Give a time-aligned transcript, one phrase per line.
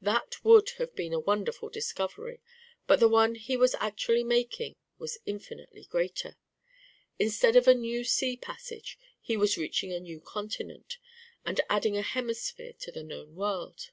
[0.00, 2.40] That would have been a wonderful discovery,
[2.88, 6.36] but the one he was actually making was infinitely greater.
[7.16, 10.98] Instead of a new sea passage he was reaching a new continent,
[11.46, 13.92] and adding a hemisphere to the known world.